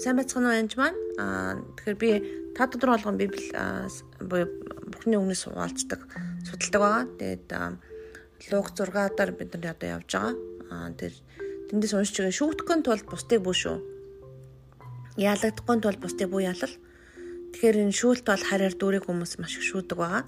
[0.00, 0.96] сайн байцгаана уу янж маань.
[1.20, 2.10] Аа тэгэхээр би
[2.56, 3.52] та дотор болгон библи
[4.24, 4.48] буюу
[4.88, 6.00] Бурхны үгнээс хуваалцдаг
[6.48, 7.04] судалдаг байгаа.
[7.20, 7.48] Тэгээд
[8.48, 10.34] Луг 6-аар бид нар одоо явж байгаа.
[10.72, 11.12] Аа тэр
[11.68, 13.76] тэндээс уншиж байгаа шүүгдэхын тулд бусдыг бүү шүү.
[15.20, 16.74] Яалагдахгүй тулд бусдыг бүү ялал.
[17.52, 20.24] Тэгэхээр энэ шүүлт бол харьяар дүүрэг хүмүүс маш их шүүдэг байгаа.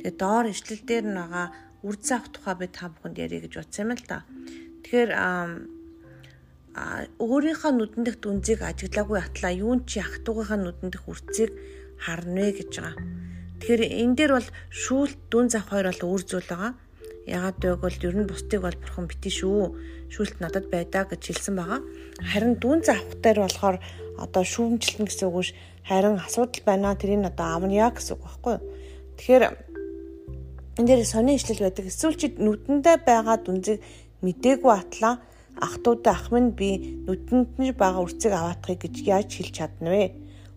[0.00, 1.46] Тэгээд доор ишлэл дээр нь байгаа
[1.84, 4.24] үр заах тухай би та бүхэнд ярих гэж бодсон юм л да.
[4.86, 5.10] Тэгэхээр
[6.72, 11.52] өөрийнхөө нүдэн дэх дүнзийг ажиглаагүй атлаа юун чи ах トゥ угийнхаа нүдэн дэх үрцгийг
[12.00, 12.96] харна вэ гэж байгаа.
[13.60, 16.72] Тэгэхээр энэ дээр бол шүүлт дүн зах хоёр бол үр зүйл байгаа.
[17.28, 19.62] Ягаад гэвэл ер нь бусдыг бол бурхан битэн шүү.
[20.16, 21.80] Шүүлт надад байдаа гэж хэлсэн байгаа.
[22.24, 23.76] Харин дүн завх дээр болохоор
[24.16, 26.96] одоо шүүмжлэн гэсэн үг ш харин асуудал байна.
[26.96, 28.64] Тэрийг одоо яа гэсэн үг байхгүй юу?
[29.20, 29.44] Тэгэхээр
[30.80, 31.84] энэ дээр сони ишлэл байдаг.
[31.84, 33.78] Эсвэл чи нүдэндээ байгаа дүнзийг
[34.24, 35.20] мдээгүй атлаа
[35.60, 39.90] ах トゥ удаа ах минь би нүдэнд нь байгаа үрцгийг аваатахыг гэж яаж хэлж чадна
[39.92, 40.04] вэ?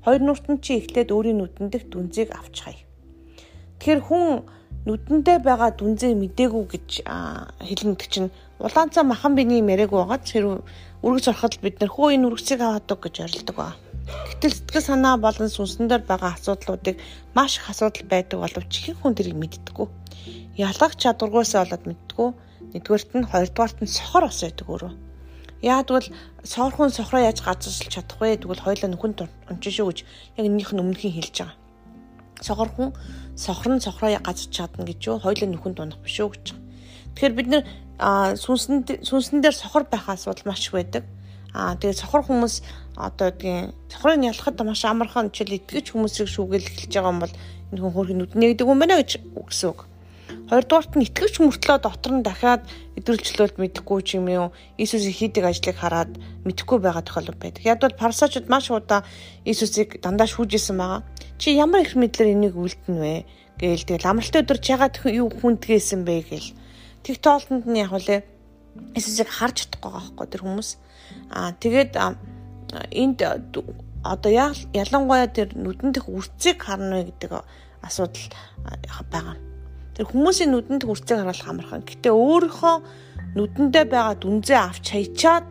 [0.05, 2.77] Хоёр нүрт нь чи эхлээд өөрийн нүдэн дэх дүнзийг авч хай.
[3.79, 4.25] Тэгэхээр хүн
[4.85, 6.89] нүдэндээ байгаа дүнзээ мдээгүй гэж
[7.67, 8.29] хэлнэдэг чинь
[8.61, 10.61] улаанцаа махан биний мэрэг байгаад хэрэг
[11.01, 13.73] үргэж ороход бид нар хөө энэ үргцийг аваадаг гэж орилдог ба.
[14.05, 17.01] Гэтэл сэтгэл санаа болон сүнсэн дээр байгаа асуудлуудыг
[17.33, 19.87] маш их асуудал байдаг боловч хэн хүн тэрийг мэддэггүй.
[20.61, 22.29] Ялгах чадваргүйсээ болоод мэддэггүй
[22.73, 24.93] Нэгдүгээрт нь хоёрдугаарт нь сохор бас байдаг өөрөө.
[25.61, 26.07] Яагад бол
[26.43, 28.37] соорхон сохроо яаж газарсалж чадах вэ?
[28.41, 29.99] Тэгвэл хоёулаа нүхэнд унчин шүү гэж
[30.37, 31.57] яг энийх нь өмнөхийн хэлж байгаа.
[32.41, 32.93] Сохорхон
[33.33, 35.17] сохор нь сохроо газарч чадна гэж юу?
[35.23, 36.45] Хоёулаа нүхэнд унах биш үү гэж.
[37.15, 37.63] Тэгэхээр бид нэр
[38.35, 41.03] сүнсэн сүнсэн дээр сохор байх асуудал маш их байдаг.
[41.55, 42.59] Аа тэгээд сохор хүмүүс
[42.99, 47.33] одоо тийм сохрыг ялахад маш амархан жишээл итгэж хүмүүсийг шүүгээл эхэлж байгаа юм бол
[47.71, 49.87] энэ хүн хөрх нүднээ гэдэг юм байна гэж үгсэн үг.
[50.45, 52.61] Хоёрдугаарт нь итгэвч мөртлөө дотор нь дахиад
[53.01, 56.13] идэвхжлүүлэлт мэдэхгүй ч юм уу Иесусийн хийдэг ажлыг хараад
[56.45, 57.65] мэдэхгүй байгаа тохиолдол байдаг.
[57.65, 59.01] Яг бол парсачууд маш удаа
[59.41, 61.01] Иесусыг дандаа шүүжсэн байгаа.
[61.41, 63.15] Чи ямар их мэдлэр энийг үлдэнэ вэ?
[63.57, 66.51] гээл тэгэл амралтын өдөр чагаад юу хүндгээсэн бэ гээл.
[67.01, 68.21] Тэг тоолтонд нь яг үлээ
[68.93, 70.69] Иесусыг харж чадахгүй байгаа байхгүй тэр хүмүүс.
[71.31, 71.91] Аа тэгээд
[72.91, 73.19] энд
[74.03, 74.31] одоо
[74.75, 77.31] ялангуяа тэр нүдэн дэх үрцгийг харна вэ гэдэг
[77.81, 78.27] асуудал
[79.09, 79.54] байгаа.
[80.00, 81.84] Тэр хүмүүсийн нүдэнд хүрцээ харуулах амархан.
[81.84, 82.76] Гэтэ өөрийнхөө
[83.36, 85.48] нүдэндээ байгаа дүнзээ авч хаячаад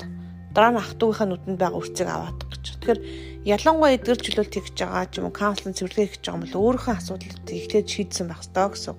[0.58, 2.64] дараа нь ах トゥ угийнхаа нүдэнд байгаа үрцэг аваадах гэж.
[2.82, 3.00] Тэгэхээр
[3.46, 6.96] ялангуяа эдгэр чөлөөлт хийж байгаа ч юм уу каунслинг цэвэрлэг хийж байгаа юм бол өөрийнхөө
[6.98, 8.96] асуудлыг эхлээд шийдсэн байх ёстой гэсэн.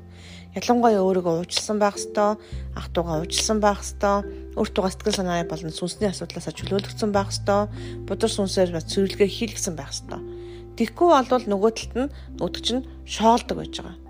[0.54, 2.30] Ялангуяа өөрийгөө уучлсан байх ёстой,
[2.78, 4.16] ах トゥ угаа уучлсан байх ёстой,
[4.54, 7.70] өөртөө сэтгэл санаа болон сүнсний асуудлаас чөлөөлөгдсөн байх ёстой,
[8.06, 10.22] будар сүнсээр цэвэрлэгээ хийлгсэн байх ёстой.
[10.74, 14.03] Тэгэхгүй бол нөгөө талд нь нөгдөг чинь шоолдог байж байгаа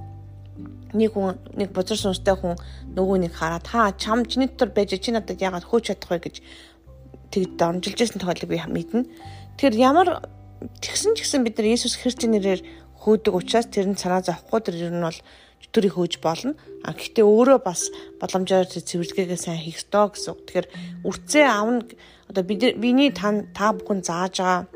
[0.96, 2.56] нэг хүн нэг бузар сүнстэй хүн
[2.96, 6.36] нөгөө нэг хараад хаа чам чиний дотор байж чи надад яагаад хөөж чадах вэ гэж
[7.32, 9.04] тэгд донжилж байсан тохиолдлыг би мэднэ.
[9.60, 10.08] Тэгэхээр ямар
[10.80, 12.62] тэгсэн ч гэсэн бид нар Есүс Христийн нэрээр
[13.04, 15.20] хөөдөг учраас тэр нь санаа зовхгүй тэр ер нь бол
[15.76, 16.56] төрийг хөөж болно.
[16.88, 17.92] А гэхдээ өөрөө бас
[18.24, 20.40] боломжоор цэвэрлэгээ сайн хийх ёстой гэсэн.
[20.48, 20.68] Тэгэхээр
[21.04, 21.84] үрцээ авна
[22.32, 24.72] одоо бид биний та та бүхэн зааж байгаа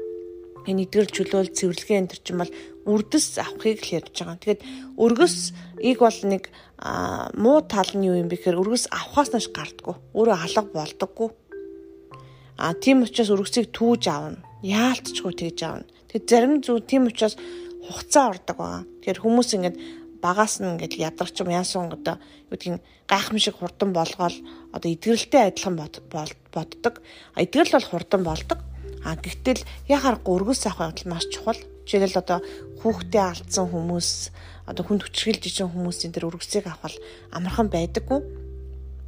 [0.68, 2.52] энэ эдгэр чөлөөл цэвэрлэгээ энэ төр чинь бол
[2.84, 4.38] үрдэс авахыг л ярьж байгаа.
[4.44, 4.62] Тэгэхээр
[5.00, 5.36] өргөс
[5.82, 6.50] ийг бол нэг
[7.36, 9.96] муу тал нь юу юм бэ гэхээр өргөс авахаас нааш гардггүй.
[10.16, 11.30] Өөрөө алга болдоггүй.
[12.60, 14.44] А тийм учраас өргөсийг түүж аавна.
[14.64, 15.88] Яалтчгүй тэгж аавна.
[16.12, 17.40] Тэгэхээр зарим зүйл тийм учраас
[17.88, 18.84] хугацаа ордог байгаа.
[19.00, 19.78] Тэгэхээр хүмүүс ингээд
[20.20, 24.36] багаас нь ингээд ядарч юм яасан одоо юу гэдгийг гайхамшиг хурдан болгоол
[24.76, 26.94] одоо эдгэрэлтэй адилхан боддог.
[27.40, 28.60] Эдгэрэл бол хурдан болдог.
[29.08, 31.60] А гэтэл яхаар гургус авах явдал маш чухал.
[31.90, 32.40] Жишээлбэл одоо
[32.86, 34.10] хүүхдээ алдсан хүмүүс
[34.70, 36.94] одоо хүнд хүчрхийлж ижин хүмүүсийн тэр өргөсийг авах
[37.34, 38.22] амархан байдаггүй.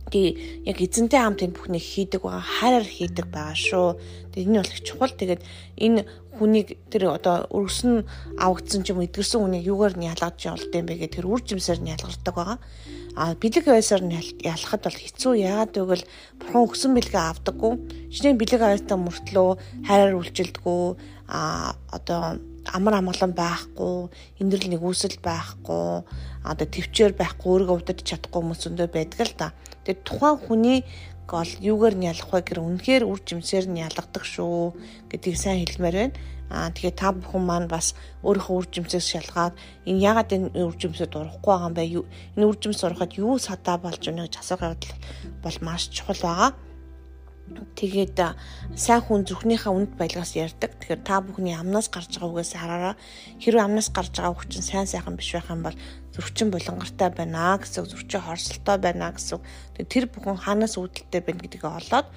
[0.10, 3.88] Тэгээ яг эзэнтэй хамт энэ бүхнийг хийдэг байгаа хайраар хийдэг байгаа шүү.
[4.34, 5.14] Тэгээ энэ бол их чухал.
[5.14, 5.42] Тэгээд
[5.78, 6.02] энэ
[6.36, 8.04] хүнийг тэр одоо өргөсөн
[8.42, 11.80] авагдсан ч юм эдгэрсэн хүнийг юугаар нь ялгаж явуулд юм бэ гэдэг тэр үр жимсээр
[11.86, 12.60] нь ялгардаг байгаа.
[13.16, 16.06] А бэлэг байсаар нь ялахад бол хэцүү яагаад гэвэл
[16.42, 17.74] бурхан өгсөн бэлгээ авдаггүй.
[18.26, 19.50] Нь бэлэг авьяастай мөртлөө
[19.88, 20.84] хайраар үйлчилдэггүй.
[21.32, 24.10] А одоо амар амгалан байхгүй,
[24.42, 26.06] эндрэл нэгүсэл байхгүй,
[26.46, 29.48] одоо төвчээр байхгүй, өөрийгөө удирдах чадахгүй хүмүүс өндөө байдаг л да.
[29.82, 30.80] Тэгээд тухайн хүний
[31.26, 34.76] гол юугаар нь ялах вэ гэхээр үнэхээр үр жимсээр нь ялгадаг шүү
[35.10, 36.18] гэдгийг сайн хэлмээр байна.
[36.52, 37.96] Аа тэгэхээр та бүхэн маань бас
[38.28, 39.56] өөрийнхөө үр жимсээс шалгаад
[39.88, 41.84] энэ ягаад энэ үр жимсэд урахгүй байгаа юм бэ?
[42.36, 44.96] Энэ үр жимс урахад юу садаа болж өгнө гэж асуух явдал
[45.40, 46.52] бол маш чухал байгаа.
[47.76, 48.18] Тэгээд
[48.76, 50.78] сайн хүн зүрхнийхээ үнд баялгаас ярьдаг.
[50.80, 52.96] Тэгэхээр та бүхний амнаас гарч байгаа үгээс хараараа
[53.42, 55.78] хэрвээ амнаас гарч байгаа үг чинь сайн сайхан биш байх юм бол
[56.16, 59.40] зөрчин булангартай байна гэсэн зөрчин хорсолтой байна гэсэн.
[59.88, 62.08] Тэр бүхэн хаанаас үүдэлтэй байна гэдгийг олоод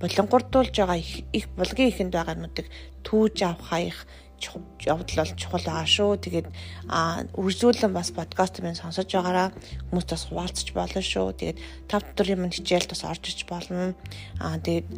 [0.00, 2.66] булангурдуулж байгаа их булгийн ихэнд байгаануудыг
[3.06, 3.98] түүж авахаа их
[4.40, 6.10] явдал бол чухал байгаа шүү.
[6.20, 6.48] Тэгээд
[6.88, 9.52] а үргэлжлүүлэн бас подкаст минь сонсож байгаараа
[9.90, 11.32] хүмүүст бас хуваалцаж болно шүү.
[11.38, 11.58] Тэгээд
[11.88, 13.94] тав дотор юм хичээлд бас орж иж болно.
[14.40, 14.88] А тэгээд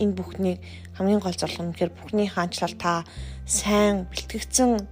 [0.00, 0.56] энэ бүхний
[0.96, 3.04] хамгийн гол зорилго нь гэхээр бүхний хаанчлал та
[3.46, 4.82] сайн бэлтгэгдсэн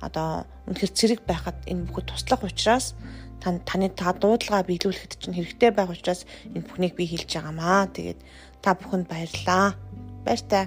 [0.00, 2.96] одоо үнэхэр цэрэг байхад энэ бүхэд туслах учраас
[3.40, 7.88] таны та дуудлага биелүүлэхэд чинь хэрэгтэй байх учраас энэ бүхнийг би хэлж байгаамаа.
[7.88, 8.20] Тэгээд
[8.60, 9.76] та бүхэнд баярлалаа.
[10.24, 10.64] Баяр таа.